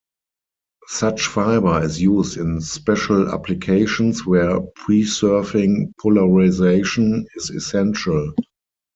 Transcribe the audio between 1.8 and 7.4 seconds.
is used in special applications where preserving polarization